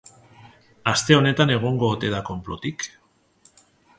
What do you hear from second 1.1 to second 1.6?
honetan,